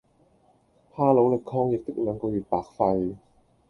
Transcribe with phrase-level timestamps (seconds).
[0.89, 3.17] 怕努力抗疫的兩個月白費